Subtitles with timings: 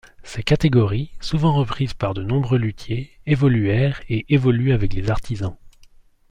[0.23, 5.55] Ces catégories, souvent reprises par de nombreux luthiers, évoluèrent et évoluent avec les artisans.